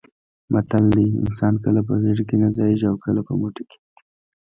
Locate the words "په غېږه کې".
1.87-2.35